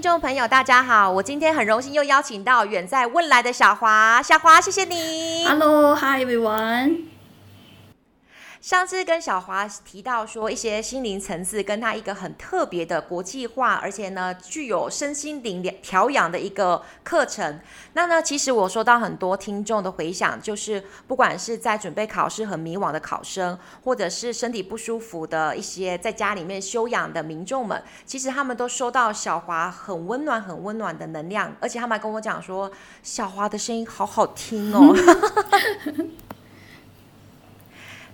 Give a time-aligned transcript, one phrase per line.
[0.00, 1.10] 听众朋友，大家好！
[1.10, 5.44] 我今天很荣幸又邀请到远在未来的小华，小华，谢谢你。
[5.46, 7.09] Hello，Hi everyone。
[8.60, 17.58] 上次跟小华提到说一些心灵层次，跟他一个很特别的国际化，而且呢具有身心灵调养的一个课程。
[17.94, 32.70] 那呢，其实我收到很多听众的回响，就是不管是在准备考试很迷惘的考生，或者是身体不舒服的一些在家里面休养的民众们，其实他们都收到小华很温暖、很温暖的能量，而且他们还跟我讲说，
[33.02, 34.94] 小华的声音好好听哦。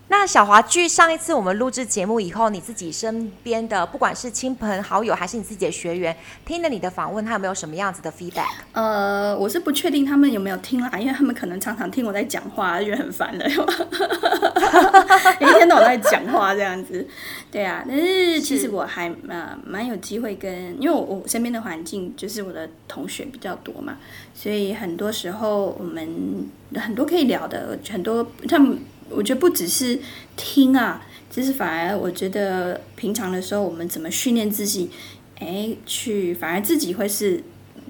[0.09, 8.47] 那小华，据上一次我们录制节目以后，你自己身边的不管是亲朋好友还是你自己的学员，听了你的访问，他有没有什么样子的 feedback？
[8.73, 13.51] 呃，我是不确定他们有没有听啦，因为他们可能常常听我在讲话，觉得很烦的，
[15.41, 17.05] 一天到晚在讲话这样子。
[17.51, 23.97] 对啊，但是其实我还蛮蛮有机会跟，因为我我身边的环境就是我的同学比较多嘛，
[24.33, 28.79] 所以很多时候我们很多可以聊的，很多他们。
[29.11, 29.99] 我觉得不只是
[30.37, 34.91] 听啊，其实反而我觉得平常的时候，我们怎么训练自己，
[35.39, 37.43] 哎，去反而自己会是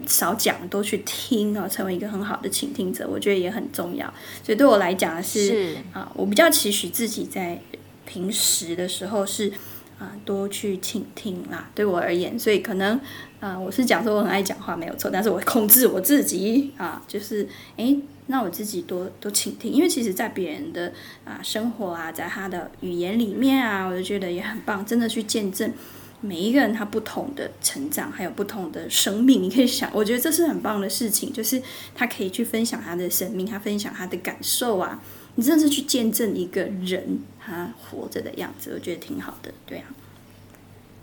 [0.07, 4.13] 少讲，多去听啊，成为一个很好的倾听者，我觉得也很重要。
[4.43, 7.61] 所以对我来讲是，是啊，我比较期许自己在
[8.05, 9.53] 平时的时候是
[9.99, 11.71] 啊，多去倾听啦。
[11.75, 13.01] 对我而言，所以可能
[13.41, 17.97] 啊，我是讲说我很爱讲话没有错，但是我控制我自己啊，就是哎。
[18.29, 20.93] 那我自己多多倾听，因为其实，在别人的
[21.25, 24.85] 啊生活啊，在他的语言里面啊，我就觉得也很棒。
[24.85, 25.73] 真的去见证
[26.21, 29.41] 每一个人他不同的成长，还有不同的生命。
[29.41, 31.63] 你可以想，我觉得这是很棒的事情，就是
[31.95, 35.01] 他可以去分享他的生命，他分享他的感受啊。
[35.37, 39.55] 你真的是去见证一个人他活着的样子，我觉得挺好的。
[39.65, 39.85] 对啊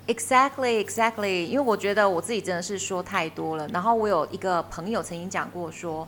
[0.07, 1.45] ，Exactly, exactly。
[1.45, 3.65] 因为我觉得我自己真的是说太多了。
[3.69, 6.05] 然后我有一个朋友曾经讲过说。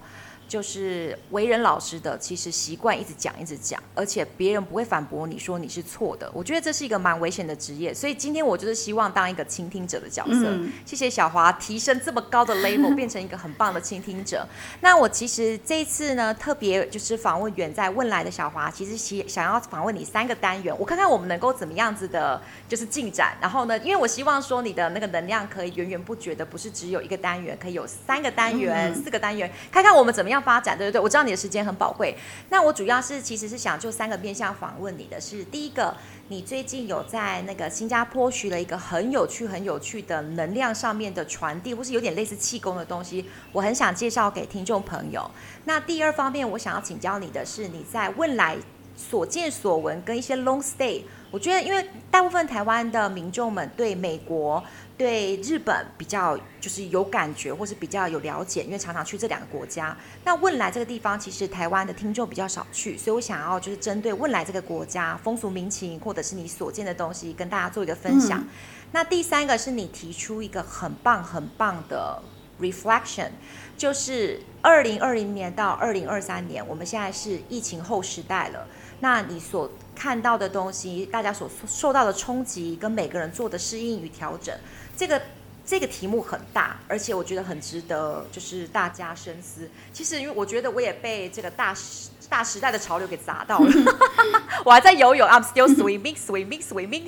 [0.48, 6.30] 就是为人老实的，其实习惯一直讲一直讲，而且别人不会反驳你说你是错的。
[6.34, 10.46] 我觉得这是一个蛮危险的职业，所以今天我就是希望当一个倾听者的角色。
[10.46, 14.48] 嗯、谢谢小华提升这么高的 level，变成一个很棒的倾听者。
[14.82, 22.40] 那我其实这一次呢，特别就是访问远在问来的小华，其实想想要访问你三个单元，我看看我们能够怎么样子的，
[22.70, 23.36] 就是进展。
[23.42, 30.35] 然后呢，因为我希望说你的那个能量可以源源不绝的，不是只有一个单元，可以有三个单元、嗯、四个单元，看看我们怎么样。
[30.42, 32.16] 发展对对对，我知道你的时间很宝贵。
[32.50, 35.96] 那我主要是其实是想就三个面向访问你的是，第一个，
[36.30, 45.30] 你最近有在那个新加坡学了一个很有趣、很有趣的能量上面的传递，或是有点类似气功的东西，我很想介绍给听众朋友。
[45.66, 48.58] 那第二方面，我想要请教你的是，你在未来
[48.96, 54.64] 所见所闻跟一些 long stay，我觉得因为大部分台湾的民众们对美国。
[54.98, 59.96] 对日本比较就是有感觉，或是比较有了解，因为常常去这两个国家。
[60.24, 68.40] 那汶莱这个地方，其实台湾的听众比较少去，所以我想要就是针对汶莱这个国家风俗民情，或者是你所见的东西，跟大家做一个分享。
[68.40, 68.48] 嗯。
[68.94, 72.22] 那第三个是你提出一个很棒很棒的
[72.62, 73.32] reflection，
[73.78, 78.66] 就是二零二零年到二零二三年，我们现在是疫情后时代了。
[79.02, 84.54] 那你所看到的东西，大家所受到的冲击，跟每个人做的适应与调整。
[84.98, 85.22] 这个
[85.66, 89.68] 这个题目很大，而且我觉得很值得，就是大家深思。
[89.92, 93.72] 其实，因为我觉得我也被这个大时大时代的潮流给砸到了，
[94.66, 97.06] 我还在游泳，I'm still swimming, swimming, swimming。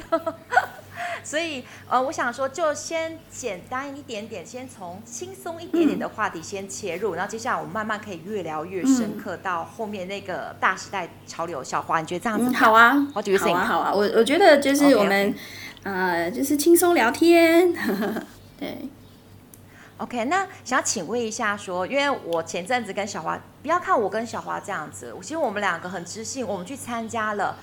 [1.24, 11.64] 所以，呃，我想说，就先简单一点点，先从轻松一点点的话题先切入，然后接下来我们慢慢可以越聊越深刻，到后面那个大时代潮流。
[11.64, 12.72] 小华，你觉得这样子好？
[12.72, 13.94] 啊，我觉得好啊，好啊。
[13.94, 15.34] 我我觉得就是我们。
[15.34, 15.38] Okay, okay.
[15.84, 17.74] 呃，就是轻松聊天，
[18.60, 18.90] 对。
[19.98, 27.56] OK，那想要请问一下说，说因为我前阵子跟小华，不要看我跟小华这样子，其实我们两个很知性，我们去参加了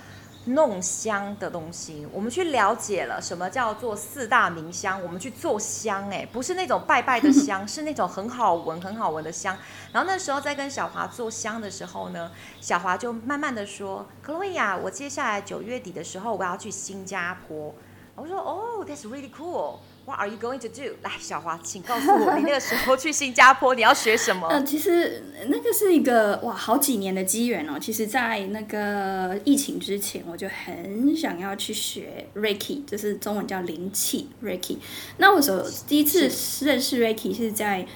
[0.47, 9.57] 弄香的东西，我们去了解了什么叫做四大名香，我们去做香，哎，不是那种拜拜的香， 是那种很好闻、很好闻的香。
[9.93, 12.31] 然后那时候在跟小华做香的时候呢，
[12.61, 17.75] 小华就慢慢的说：“Chloe，我接下来九月底的时候我要去新加坡。”
[18.15, 19.79] 我说哦，That's really cool.
[20.07, 20.97] What are you going to do?
[21.03, 24.47] 来，小华，请告诉我，你那个时候去新加坡，你要学什么？
[24.53, 27.79] 嗯、呃，其实那个是一个哇，好几年的机缘哦。
[27.81, 34.77] 其实，在那个疫情之前，我就很想要去学 Reiki，就是中文叫灵气 Reiki。
[35.17, 36.31] 那我所第一次
[36.67, 37.87] 认识 Reiki 是在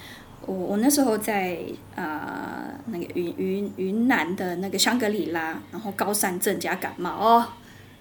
[0.47, 1.59] 我我那时候在
[1.95, 7.49] 呃那个云云云南的那个香格里拉，然后高山症加感冒哦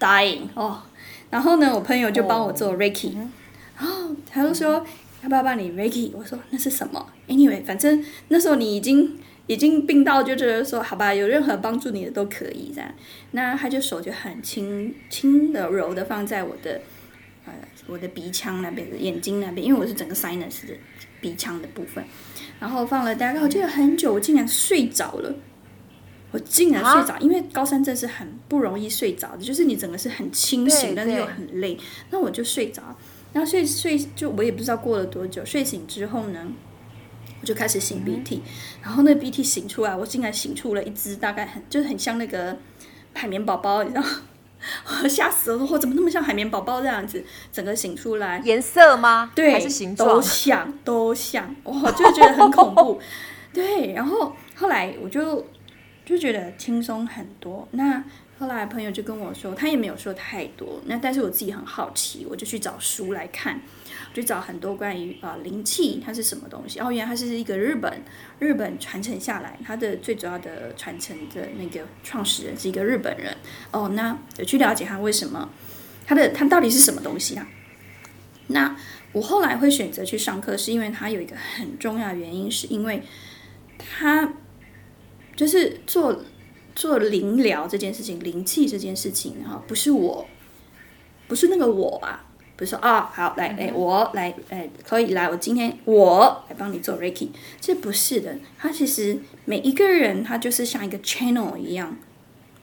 [0.00, 0.80] ，dying 哦。
[1.28, 3.26] 然后呢，我朋友就帮我做 Reiki，、oh.
[3.78, 4.84] 然后他就说
[5.22, 6.10] ：“要不要帮你 Reiki？
[6.14, 12.92] 我说那是什么？Anyway，反正那时候你已经已经病到就觉得说好吧，有任何帮助你的都可以这样。
[13.30, 16.80] 那他就手就很轻轻的柔的放在我的
[17.46, 17.52] 呃
[17.86, 20.74] 我的鼻腔那边的眼睛那边，因为我是整个 sinus 的
[21.20, 22.04] 鼻腔的部分，
[22.58, 25.34] 然后放了大概我记得很久，我竟然睡着了。
[26.30, 31.78] 我竟然睡着，啊、因为高山症是很不容易睡着的，就是你整个是很清醒，但是又很累。
[32.10, 32.82] 那我就睡着，
[33.32, 36.46] 然后睡睡就我也不知道过了多久，睡醒之后呢，
[37.40, 38.42] 我就开始擤鼻涕，嗯、
[38.82, 42.56] 然后那鼻涕擤出来，我竟然擤出了一只大概很就是很像那个
[43.14, 44.04] 海绵宝宝，你知道
[45.08, 47.24] 吓死了，我怎么那么像海绵宝宝这样子？
[47.52, 49.30] 整个擤出来，颜色吗？
[49.34, 50.08] 对，还是形状？
[50.08, 53.00] 都像都像，我就觉得很恐怖。
[53.52, 55.46] 对，然后后来我就。
[56.08, 57.68] 就觉得轻松很多。
[57.72, 58.02] 那
[58.38, 60.80] 后来朋友就跟我说，他也没有说太多。
[60.86, 63.60] 那但是我自己很好奇，我就去找书来看，
[64.14, 66.78] 就找很多关于啊灵气它是什么东西。
[66.78, 68.00] 哦，原来它是一个日本
[68.38, 73.36] 日本传承下来，它的最主要的传承的那个创始人是一个日本人。
[73.72, 75.50] 哦，那有去了解他为什么，
[76.06, 77.48] 他的他到底是什么东西啊？
[78.46, 78.76] 那
[79.12, 83.02] 我后来会选择去上课，是因为他有一个很重要的原因，是因为
[83.78, 84.32] 他。
[85.36, 86.24] 就是做
[86.78, 90.24] 做灵疗这件事情，灵气这件事情，哈，不是我，
[91.26, 97.30] 不是那个我啊，不是说啊、哦，好来，哎，我来，哎，可以来，我今天我来帮你做 Reiki，
[97.60, 101.96] 这不是的，他其实每一个人，他就是像一个 channel 一样，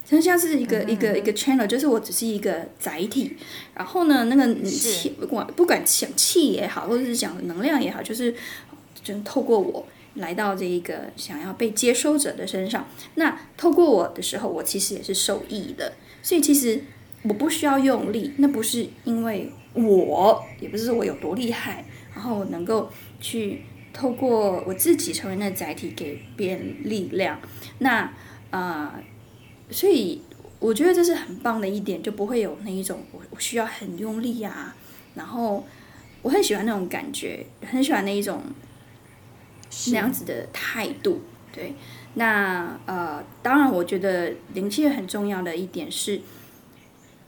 [0.06, 3.36] 就像是一个一个一个 channel，就是我只是一个载体，
[3.74, 8.34] 然后呢，那个气不管不管讲气也好，或者是讲能量也好，就是
[9.04, 9.86] 就透过我。
[10.16, 15.94] 来到这一个想要被接收者的身上，那透过我的时候，我其实也是受益的。
[16.22, 16.82] 所以其实
[17.24, 22.90] 我不需要用力，那不是因为我，也不是说我有多厉害，然后能够
[23.20, 27.40] 去透过我自己成为那载体，给别人力量。
[27.80, 28.12] 那
[28.52, 28.98] 啊、
[29.70, 30.22] 所以
[30.60, 34.74] 我觉得这是很棒的一点，就不会有那一种我我需要很用力啊。
[35.14, 35.66] 然后
[36.22, 38.42] 我很喜欢那种感觉，很喜欢那一种。
[39.88, 41.74] 那样子的态度，对，
[42.16, 46.22] 那呃，当然，我觉得灵气很重要的一点是，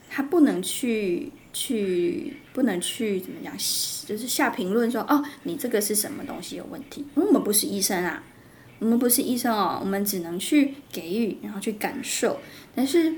[0.08, 3.52] 他不能去去，不能去怎么讲，
[4.06, 7.04] 就是下评论说哦，你这个是什么东西有问题。
[7.14, 8.22] 我们不是医生啊，
[8.78, 12.40] 我们不是医生哦，我们只能去给予，然后去感受。
[12.74, 13.14] 但是，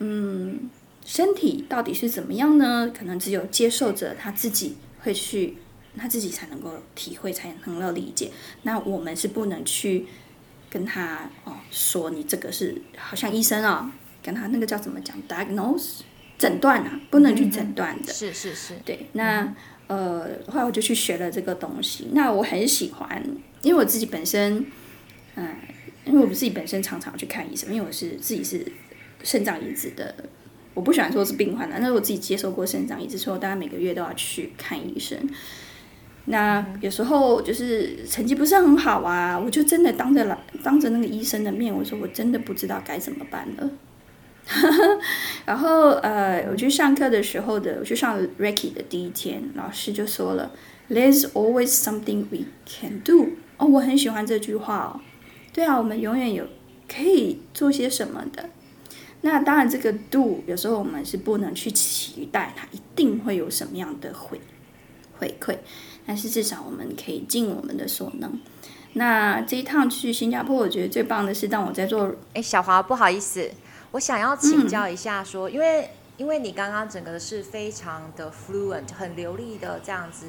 [0.00, 0.68] 嗯，
[1.04, 2.92] 身体到底是怎么样呢？
[2.96, 5.56] 可能只有接受者他自己会去。
[5.96, 8.30] 他自己才能够体会，才能够理解。
[8.62, 10.06] 那我们是不能去
[10.70, 13.80] 跟他哦说，你这个是好像医生啊、哦，
[14.22, 16.00] 跟他那个叫怎么讲，diagnose
[16.38, 18.12] 诊断啊，不能去诊断的。
[18.12, 19.06] 是是是，对。
[19.12, 19.54] 那
[19.86, 22.08] 呃，后来我就去学了这个东西。
[22.12, 23.22] 那我很喜欢，
[23.60, 24.64] 因为我自己本身，
[25.34, 25.56] 嗯、呃，
[26.06, 28.66] 因为我自己本身常常去看医生，因为我是自己是
[29.22, 30.14] 肾脏移植的。
[30.74, 35.18] 我不喜欢说是病患的，但是我自己接受过肾脏移植，所以我大概每个月都要去看医生。
[36.26, 43.70] 那有时候就是成绩不是很好啊，我就真的当着老当着那个医生的面，我说我真的不知道该怎么办了。
[45.46, 50.50] 然后呃，我去上课的时候的，我去上 Reiki 的第一天，老师就说了
[50.90, 53.30] ，There's always something we can do。
[53.56, 55.00] 哦，我很喜欢这句话哦。
[55.52, 56.46] 对啊，我们永远有
[56.88, 58.48] 可以做些什么的。
[59.20, 64.40] 那当然，这个 do 有时候我们是不能去期待它一定会有什么样的回
[65.18, 65.56] 回馈。
[66.06, 68.40] 但是至少我们可以尽我们的所能。
[68.94, 72.14] 那这一趟去新加坡，我觉得最棒的是，当我在做……
[72.34, 73.50] 哎，小华，不好意思，
[73.92, 80.26] 我想要请教一下说，因为因为你刚刚整个是非常的 fluent，很流利的这样子，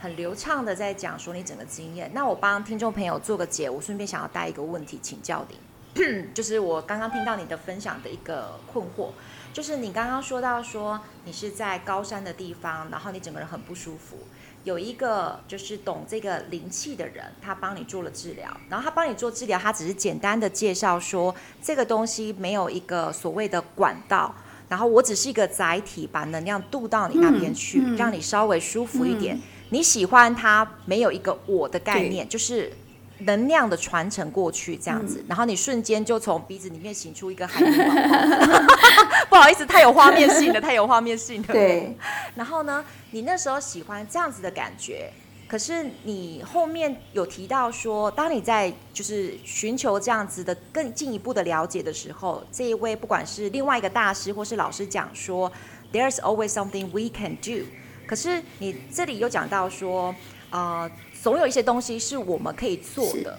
[0.00, 2.10] 很流畅的在讲说你整个经验。
[2.12, 9.10] 那我帮听众朋友做个解，我顺便想要带一个问题请教你， 就是我刚刚听到你的分享的一个困惑，
[9.52, 14.18] 就是你刚刚说到说你是在高山的地方，然后你整个人很不舒服。
[14.66, 21.32] 有一个就是懂这个灵气的人，他帮你做了治疗，然后他帮你做治疗，他只是简单的介绍说
[21.62, 24.34] 这个东西没有一个所谓的管道，
[24.68, 29.36] 然后我只是一个载体，把能量渡到你那边去，嗯嗯、让你稍微舒服一点。
[29.36, 32.72] 嗯、你喜欢它没有一个我的概念，就是。
[33.20, 38.62] 能量的传承过去，这样子，嗯、然后你瞬间就从鼻子里面醒出一个海绵宝宝。
[39.30, 41.48] 不好意思，太有画面性了，太有画面性了。
[41.48, 41.96] 对。
[42.34, 45.10] 然后呢，你那时候喜欢这样子的感觉，
[45.48, 55.50] 可是你后面有提到说，当你在就是寻求这样子的更进一步的了解的时候，这一位不管是另外一个大师或是老师讲说
[55.92, 57.66] ，There's always something we can do。
[58.06, 60.14] 可是你这里又讲到说。
[60.48, 60.88] 呃，
[61.26, 63.36] 总有一些东西是我们可以做的。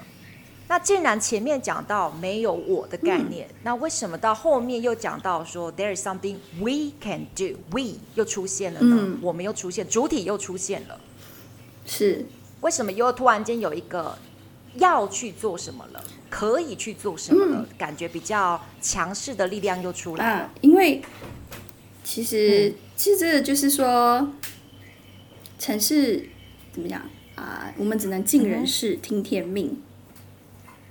[0.67, 8.97] 那既然前面讲到没有我的概念，嗯、那为什么到后面又讲到说 there is something we can do，we 又出现了呢？
[8.99, 10.99] 嗯、我们又出现，主体又出现了，
[11.85, 12.25] 是。
[12.59, 14.17] 为什么又突然间有一个
[14.73, 20.25] 要去做什么了，可以去做什么了，嗯、感觉比较强势的力量又出来。
[20.25, 20.31] 了？
[20.41, 21.01] 啊、因为
[22.03, 24.27] 其实、嗯、其实这就是说，
[25.57, 26.27] 城市
[26.73, 27.01] 怎么讲
[27.37, 27.73] 啊？
[27.77, 29.77] 我们只能尽人事，嗯、听天命。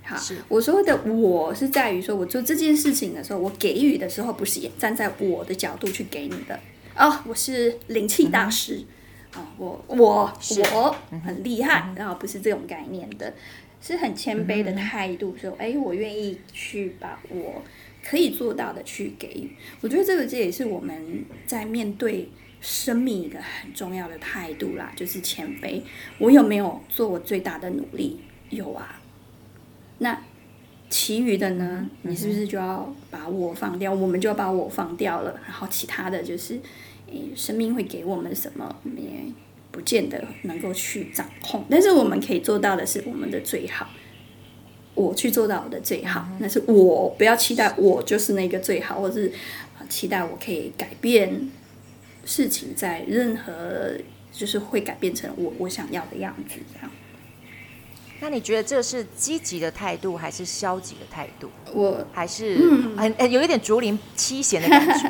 [0.03, 0.15] 好，
[0.47, 6.57] 我说的我是在于说，我做这件事情的时候，我给予的时候，不是站在我的角度去给你的
[6.95, 8.85] 哦，我是灵气大师
[9.31, 10.33] 啊、嗯哦，我我
[10.73, 13.33] 我很厉害，然后不是这种概念的，
[13.81, 17.61] 是很谦卑的态度，说哎，我愿意去把我
[18.01, 19.51] 可以做到的去给予。
[19.81, 22.29] 我觉得这个这也是我们在面对
[22.61, 25.81] 生命一个很重要的态度啦，就是谦卑。
[26.19, 28.19] 我有没有做我最大的努力？
[28.49, 29.01] 有啊。
[29.99, 30.21] 那
[30.89, 31.89] 其余的呢？
[32.03, 33.93] 你是不是就要把我放掉？
[33.93, 35.39] 我们就要把我放掉了。
[35.45, 36.59] 然后其他的就是，
[37.11, 38.75] 诶，生命会给我们什么？
[38.83, 39.09] 我们也
[39.71, 41.65] 不见得能够去掌控。
[41.69, 43.89] 但是我们可以做到的是我们的最好。
[44.95, 49.31] 我去做到我的最好，那是我不要期待我就是那个最好，或是
[49.87, 51.49] 期待我可以改变
[52.27, 53.97] 事情，在任何
[54.31, 56.91] 就是会改变成我我想要的样子这样。
[58.19, 61.49] 那你觉得这是积极的态度还是消极的态度？
[61.73, 62.57] 我还是
[62.97, 65.09] 很、嗯、有一点竹林七贤的感觉。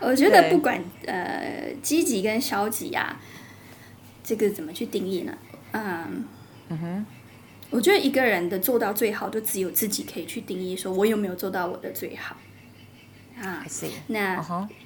[0.00, 3.18] 我觉得不管呃积极跟消极啊，
[4.22, 5.36] 这个怎么去定义呢？
[5.72, 6.24] 嗯
[6.68, 7.06] 嗯哼，
[7.70, 12.36] 我觉得一个人的做到最好，就只有自己可以去定义，说我有没有做到我的最好
[13.40, 13.64] 啊.
[14.08, 14.36] 那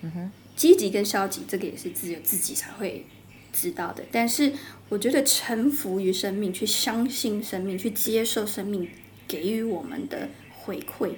[0.03, 3.07] 嗯哼，积极跟消极，这个也是只有自己才会。
[3.53, 4.53] 知道的，但是
[4.89, 8.89] 我觉得臣服于生命，去相信生命，去接受生命
[9.27, 10.29] 给予我们的
[10.61, 11.11] 回馈，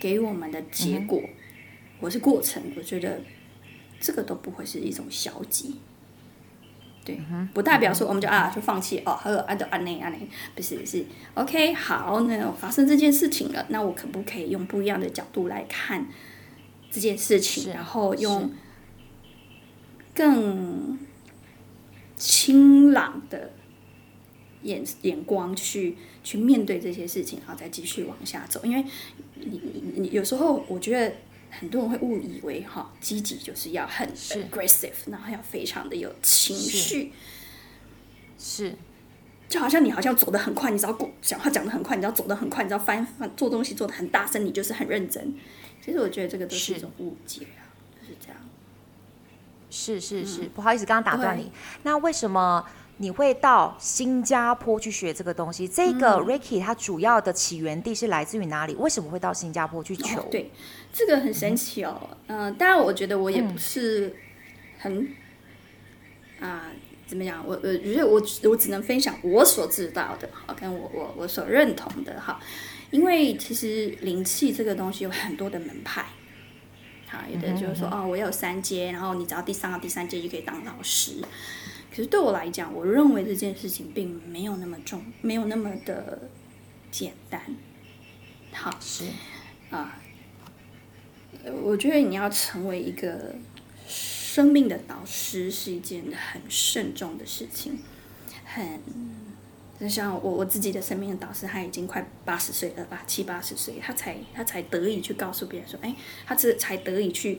[0.00, 1.20] 给予我们的结果，
[2.00, 3.20] 或、嗯、是过程，我觉得
[4.00, 5.76] 这个都不会是一种消极。
[7.04, 7.20] 对，
[7.52, 16.06] 不代表说我们就啊就放弃哦，还有按照按内按内，不是不是，OK，好，那发生这件事情了，那我可不可以用不一样的角度来看
[16.90, 18.50] 这件事情，然后用
[20.16, 20.98] 更。
[22.18, 23.52] 清朗的
[24.62, 28.58] 眼眼光去去面对这些事情，然后再继续往下走。
[28.64, 28.82] 因为
[29.34, 31.14] 你你你有时候我觉得
[31.50, 37.12] 很多人会误以为哈，积极就是要很 aggressive，然后要非常的有情绪，
[38.38, 38.74] 是，
[39.46, 45.34] 就好像你好像走得很快，你只要讲话讲得很快，你只要走得很快，你只要翻翻做东西做得很大声，你就是很认真。
[45.84, 47.60] 其实我觉得这个都是一种误解啊，
[48.00, 48.38] 是就是这样。
[49.76, 51.52] 是是是，不好意思，刚刚打断你。
[51.82, 52.64] 那为什么
[52.96, 55.68] 你会到新加坡去学这个东西？
[55.68, 58.74] 这个 Ricky 它主要的起源地是来自于哪里？
[58.76, 60.20] 为什么会到新加坡去求？
[60.20, 60.50] 哦、对，
[60.92, 62.08] 这个很神奇哦。
[62.28, 64.16] 嗯、呃，当然，我觉得我也不是
[64.78, 65.08] 很
[66.40, 66.72] 啊、
[67.06, 67.46] 怎么讲？
[67.46, 72.40] 我我觉得我我只能分享我所知道的，好，跟我我我所认同的哈。
[72.90, 76.06] 因为其实灵气这个东西有很多的门派。
[77.08, 81.22] 好，有的就是说，哦，我有三阶，然后你只要第三个、第三阶就可以当老师。
[81.90, 86.28] 可是对我来讲，我认为这件事情并没有那么重，没有那么的
[86.90, 87.40] 简单。
[88.52, 89.04] 好，是
[89.70, 90.00] 啊，
[91.62, 93.36] 我觉得你要成为一个
[93.86, 97.78] 生命的导师是一件很慎重的事情，
[98.44, 98.80] 很。
[99.78, 107.38] 就像我我自己的生命的导师，他已经快八十岁了吧，七八十岁，他才他才得以去告诉别人说，哎，他这才得以去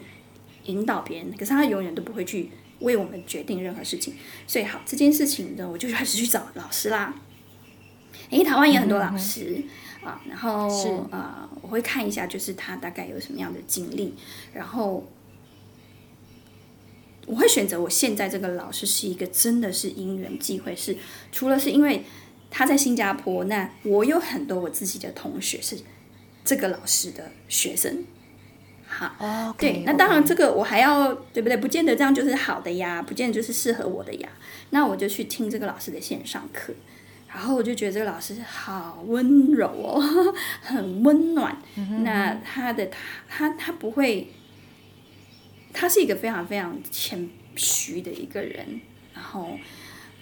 [0.65, 1.32] 引导别人。
[1.32, 2.51] 可是他永远都不会去
[2.82, 4.13] 为我们决定任何事情。
[4.46, 7.15] 所以好，这件事情呢，我就开始去找老师啦。
[8.29, 9.63] 诶，台湾也有很多老师、
[10.03, 14.13] 啊，然后是啊，我会看一下，就是他大概有什么样的经历，
[14.53, 15.03] 然后
[17.25, 20.96] 我会选择我现在这个老师是一个真的是因缘际会，是
[21.32, 22.03] 除了是因为。
[22.50, 25.77] 他在新加坡，那我有很多我自己的同学是
[26.44, 28.06] 这个老师的学生，
[28.88, 31.58] 好，okay, 对，那当然这个我还要对不对？
[31.58, 34.30] 不见得这样就是好的呀，不见得就是适合我的呀。
[34.70, 36.74] 那我就去听这个老师的线上课，
[37.27, 40.01] 然后我就觉得这个老师好温柔哦，
[40.63, 41.62] 很温暖。
[41.75, 44.30] 嗯，那他的他他他不会，
[45.74, 48.80] 他是一个非常非常谦虚的一个人，
[49.13, 49.51] 然后。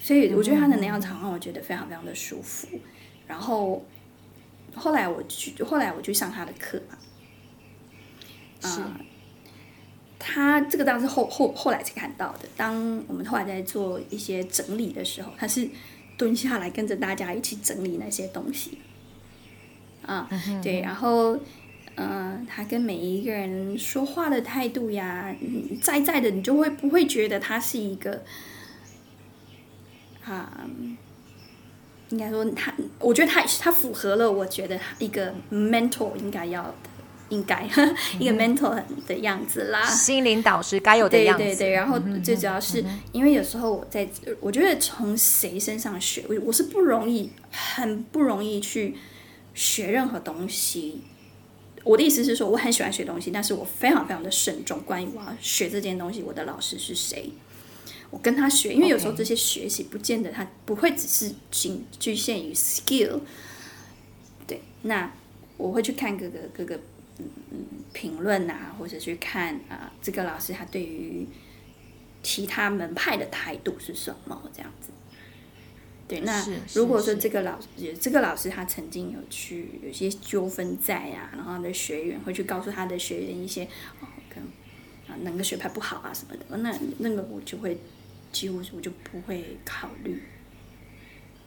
[0.06, 2.68] 所以我觉得他的能量场让我觉得非常非常的舒服，
[3.26, 3.84] 然后
[4.76, 6.96] 后来我去后来我去上他的课嘛，
[8.70, 8.82] 是，
[10.20, 12.48] 他这个当然是后后后来才看到的。
[12.56, 15.68] 当我们后来在做一些整理的时候，他是
[16.16, 18.78] 蹲下来跟着大家一起整理那些东西。
[20.06, 20.30] 啊，
[20.62, 21.34] 对，然后，
[21.96, 28.24] 嗯、呃，他跟每一个人说话的态度呀，嗯，在在的，你就会不会觉得他是一个，
[30.25, 30.67] 啊，
[32.10, 36.74] 应该说他，我觉得他他符合了，我觉得一个 mentor 应该要的，
[37.29, 37.63] 应该
[38.20, 41.44] 一个 mentor 的样子啦，心灵导师该有的样子。
[41.44, 44.08] 对对对，然后最主要是因为有时候我在，
[44.39, 48.96] 我觉得从谁身上学，我我是不容易，很不容易去。
[49.58, 51.00] 学任何东西，
[51.86, 54.82] 我的意思是说，我很喜欢学东西，但是我非常非常的慎重。
[54.86, 57.32] 关于我要学这件东西，我的老师是谁？
[58.15, 63.19] 我跟他学，因为有时候这些学习不见得他不会只是仅局限于 skill。
[64.48, 65.12] 对，那
[65.57, 66.77] 我会去看各个各个
[67.17, 67.57] 嗯嗯
[67.91, 71.27] 评论啊，或者去看啊、呃、这个老师他对于
[72.24, 74.91] 其他门派的态度是什么这样子。
[76.07, 83.65] 对，那如果说这个老师，这个老师他曾经有去有些纠纷在啊，然后他的学员会去告诉他的学员一些
[84.00, 84.48] 哦，可能
[85.10, 87.77] 啊哪个学派不好啊什么的，那那个我就会
[88.36, 90.22] 几乎我就不会考虑。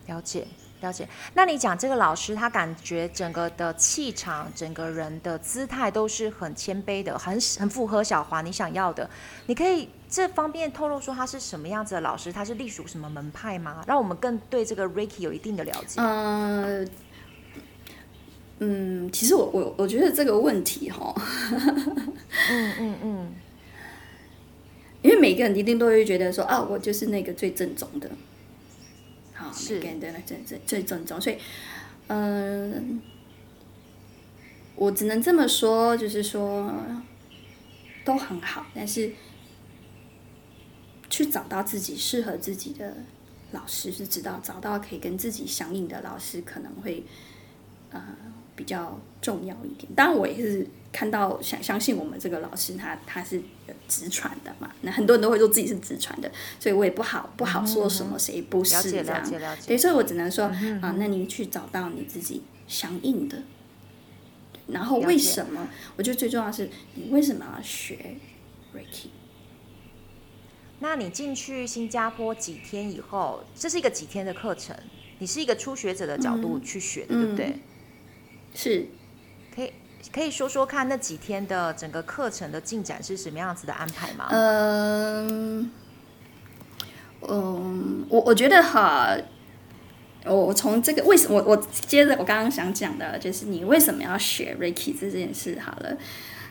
[0.07, 0.47] 了解。
[0.81, 9.11] 了解，那你讲这个老师，他感觉整个的气场，整个人的姿态都是很谦卑的，很很符合小华你想要的。
[9.47, 12.33] 你可以这方面透露说他是什么样子的老师？
[12.33, 13.83] 他是隶属什么门派吗？
[13.89, 16.01] 让我们更对这个 Ricky 有一定的了解。
[16.01, 16.91] 嗯、呃、
[18.61, 21.13] 嗯，其实我我我觉得这个问题哈，
[22.51, 23.35] 嗯 嗯嗯，
[25.09, 28.11] 因为每个人一定都会觉得说啊，我就是那个最正宗的。
[29.33, 31.39] 好，每个人的最最最正宗，所以，
[32.09, 32.83] 嗯、呃，
[34.77, 36.71] 我只能这么说，就是说
[38.05, 39.13] 都很好，但是
[41.09, 42.99] 去找到自己适合自己的
[43.53, 47.03] 老师，是知道找到可以跟自己相应的老师，可能会，
[47.93, 48.03] 呃。
[48.59, 53.41] 比较重要一点，当然我也是看到想相信我们这个老师他他是
[53.87, 60.47] 直传的嘛，那很多人都会说自己是直传的，所以我也不好不好说什么谁不是这样，了解了解，对，所以我只能说
[60.83, 63.45] 啊，那你去找到你自己相应的，
[64.67, 65.69] 然后为什么？
[65.97, 68.17] 我觉得最重要的是你为什么要学
[68.75, 69.11] Reiki？
[70.81, 74.77] 那你进去新加坡几天以后，这是一个几天的课程？
[75.21, 77.59] 你是一个初学者的角度去学的，嗯、对不对？
[78.59, 78.87] 嗯是，
[79.55, 79.73] 可以
[80.13, 84.27] 可以说说看那几天的整个课程的进展是什么样子的安排吗？
[84.31, 85.71] 嗯，
[87.21, 89.17] 嗯，我我觉得哈，
[90.25, 95.97] 我我从这个为什么我我接着我刚刚想讲的就是你为什么要学 Reiki 这件事好了，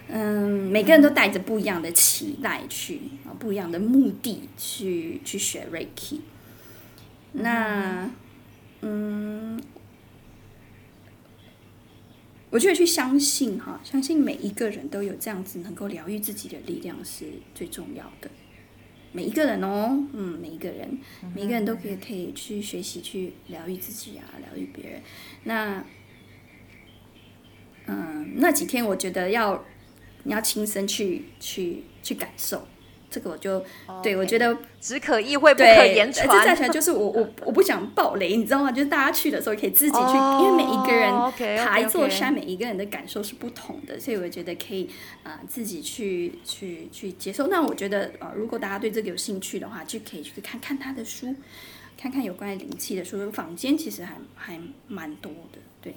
[0.08, 6.22] 嗯，每个人都带着不一样的期待去啊，不一样的目的去去学 Reiki，
[7.34, 8.10] 那
[8.80, 9.62] 嗯。
[12.58, 18.32] 我觉得去相信哈，相信每一个人都有这样子能够疗愈自己的力量是最重要的。
[19.12, 20.98] 每一个人哦，嗯，每一个人，
[21.36, 25.02] 每一个人都可以可以去学习去疗愈自己啊，疗愈别人。
[25.43, 25.86] 那，
[27.86, 29.63] 嗯，那几天我觉得要
[30.24, 32.67] 你要亲身去去去感受。
[33.10, 33.63] 这个我就
[34.04, 36.28] 对我觉得只可意会不可言传。
[36.28, 38.72] 这再起来就是我 我我不想爆雷，你知道吗？
[38.72, 41.12] 就是大家去的时候可以自己去，oh, 因为每一个人
[41.65, 42.46] 爬一座山，okay, okay, okay.
[42.46, 44.89] 每一个人的感受是不同的，所以我觉得可以
[45.24, 47.48] 啊、呃、自己去去去接受。
[47.48, 51.34] 那我觉得啊、呃，如果大家对这个有兴趣的话，就可以去看看他的书，
[51.98, 55.93] 看看有关于灵气的书，坊间其实还还蛮多的，对。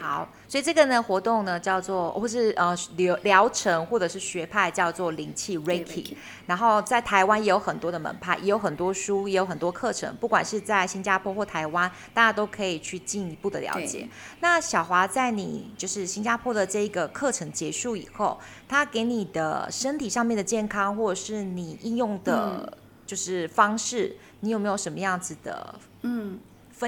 [0.00, 6.14] 好，所以这个呢活动呢叫做，或是呃疗疗程或者是学派叫做灵气 Reiki，
[6.46, 14.08] 然后在台湾也有很多的门派，也有很多书，也有很多课程，不管是在新加坡或台湾，大家都可以去进一步的了解。
[14.40, 22.76] 那小华在你就是新加坡的这个课程结束以后，他给你的身体上面的健康，或者是你应用的，
[23.06, 25.74] 就是方式，嗯、你有没有什么样子的？
[26.02, 26.38] 嗯。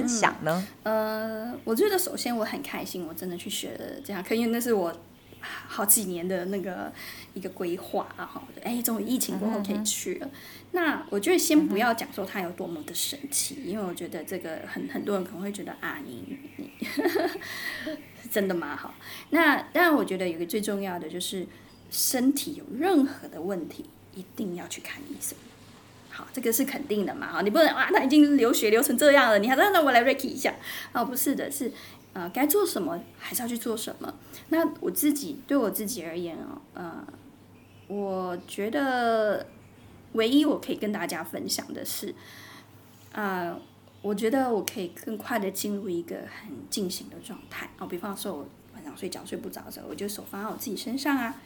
[0.01, 0.67] 分享呢？
[0.83, 4.95] 嗯，呃，我觉得首先我很开心，我真的去学了这样课，因为那是我
[5.41, 6.93] 好几年的那个
[7.35, 10.27] 一个规划啊，哈，哎，终于疫情过后可以去了。
[10.27, 10.31] 嗯、
[10.73, 16.71] 那我觉得先不要讲说它有多么的神奇，嗯、因为我觉得这个很很多人可能会觉得啊，你你
[18.31, 18.77] 真的吗？
[18.77, 18.95] 好，
[19.31, 21.47] 那当然，我觉得有个最重要的就是
[21.91, 25.37] 身体有任何的问题，一定要去看医生。
[26.17, 27.31] 好，这个是肯定的嘛？
[27.31, 30.55] 哈，你不能啊，他已经流血流成这样了，你还让让我来 Reiki 一下？
[30.95, 31.71] 哦，不是的，是，
[32.15, 34.15] 呃，该做什么还是要去做什么。
[34.49, 37.07] 那我自己对我自己而言哦，呃，
[37.89, 39.47] 我觉得
[40.15, 42.15] 唯一我可以跟大家分享的是，
[43.13, 43.61] 啊、呃，
[44.01, 47.69] 我觉得我可以更快的进入一个很静心的状态。
[47.79, 51.37] 哦，比方说，我晚上睡觉睡不着的时候，我就手放在我自己身上啊。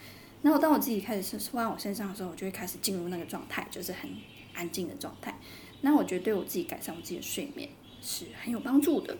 [0.42, 4.08] 然后当我自己开始放在我身上的时候，我就会开始进入那个状态，就是很
[4.60, 5.38] 安静的状态。
[5.80, 7.66] 那我觉得对我自己改善我自己的睡眠
[8.02, 9.16] 是很有帮助的。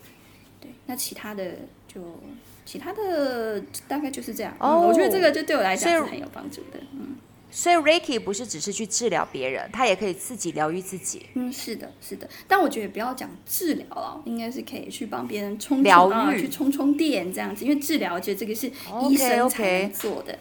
[0.61, 1.57] 对，那其他的
[1.89, 2.21] 就
[2.67, 4.55] 其他的大概就是这样。
[4.61, 6.79] 哦、嗯，我觉得这个就对我来讲是很有帮助的。
[6.93, 7.17] 嗯，
[7.51, 11.25] 所以 Reiki 不是只是去治疗别人，他也可以自己疗愈自己。
[11.33, 12.29] 嗯，是的，是的。
[12.47, 17.65] 但我觉得不要讲治疗了，应该是可以去帮别人充疗愈、去充充电这样子。
[17.65, 18.71] 因为治疗，我觉得这个是
[19.09, 20.35] 医生才能做的。
[20.35, 20.39] Okay, okay.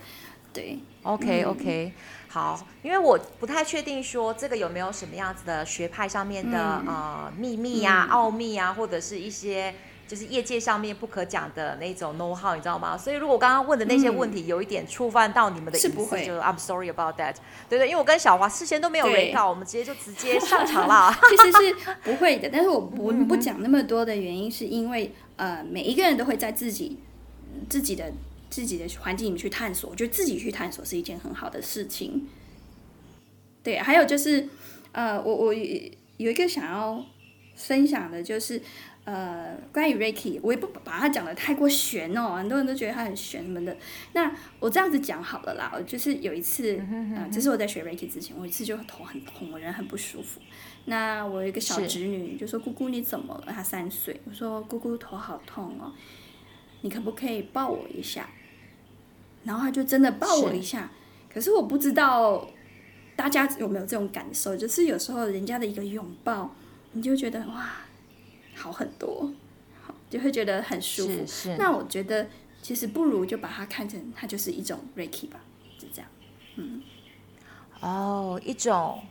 [0.51, 1.93] 对，OK OK，
[2.31, 9.73] 好，因为我不太确定说这个有没有什么样子的学派上面的、嗯、呃秘密呀、啊、奥秘啊，或者是一些
[10.07, 12.95] 就是业界上面不可讲的那种 know how，你知道吗？
[12.95, 17.33] 所以如果我刚刚问的那些问题有一点触犯到你们的隐私，嗯、就 I'm sorry about that。
[17.67, 21.11] 对对，因为我跟小华事先都没有预告，我们直接就直接上场了。
[21.31, 26.99] 其实是不会的，但是我我们不讲那么多的原因，是因为呃每一个人都会在自己
[27.67, 28.13] 自己的。
[28.49, 32.27] 自己的环境里面去探索，我觉得自己去探索是一件很好的事情。
[33.61, 34.47] 对，还有就是，
[34.91, 37.05] 呃，我我有一个想要
[37.55, 38.61] 分享的，就是
[39.03, 43.75] 呃，关于 Ricky，我也不把它讲的太过玄哦，很多人都觉得它很玄什么的。
[44.13, 50.39] 那我这样子讲好了啦，就是有一次，嗯、呃，这是我在学 Ricky 之前，我一次就头很痛，我人很不舒服。
[50.85, 55.93] 那我有一个小侄女就说：“姑姑你怎么了？”她三岁，我说：“姑姑头好痛哦，
[56.81, 58.29] 你可不可以抱我一下？”
[59.43, 62.47] 然后他就真的抱我一下，是，可是我不知道
[63.15, 66.53] 大家有没有这种感受，就是有时候人家的一个拥抱，
[66.91, 67.71] 你就觉得哇，
[68.55, 69.31] 好很多，
[69.81, 71.13] 好，就会觉得很舒服。
[71.25, 71.57] 是是。
[71.57, 72.27] 那我觉得
[72.61, 75.39] 其实不如就把它看成它就是一种 Reiki 吧，
[75.77, 76.09] 就这样。
[76.55, 76.81] 嗯。
[77.79, 79.01] 哦，一种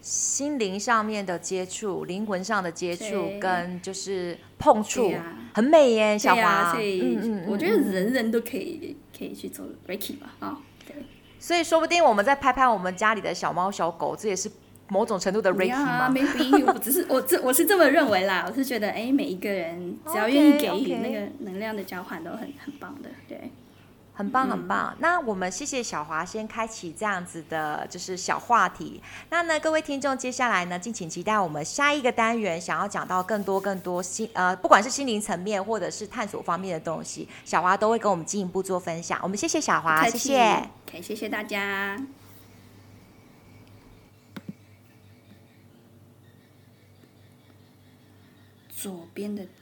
[0.00, 6.72] 心灵上面的接触，灵魂上的接触，跟就是碰触，啊、很美耶，小华。
[6.72, 8.96] 所以，嗯嗯，我觉得人人都可以。
[9.18, 10.94] 可以去做 Reiki 吧，啊、哦，对，
[11.40, 14.48] 所以说不定我们再拍拍我们家里的小猫小狗，这也是
[14.86, 23.50] 某种程度的 Reiki 吗？Maybe，我只是 我这我是这么认为啦，我是觉得哎，每一个人只要愿意给予那个能量的交换，都很很棒的，对。
[24.18, 24.92] 很棒，很棒。
[24.94, 29.00] 嗯、那我们谢谢小华先开启这样子的，就是小话题。
[29.30, 39.20] 那呢，各位听众，接下来呢，敬请期待我们下一个单元，想要讲到更多更多心呃，不管是心灵层面或者是探索方面的东西，小华都会跟我们进一步做分享。
[39.22, 40.68] 我们谢谢小华，谢谢，
[41.00, 41.96] 谢谢大家。
[48.68, 49.58] 左边的赞。